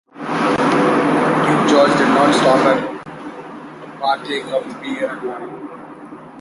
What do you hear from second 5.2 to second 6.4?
wine.